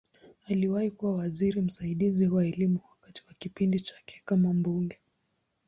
Aliwahi 0.49 0.91
kuwa 0.91 1.15
waziri 1.15 1.61
msaidizi 1.61 2.27
wa 2.27 2.45
Elimu 2.45 2.79
wakati 2.91 3.23
wa 3.27 3.33
kipindi 3.33 3.79
chake 3.79 4.21
kama 4.25 4.53
mbunge. 4.53 4.99